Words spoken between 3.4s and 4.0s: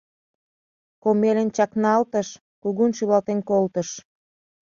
колтыш.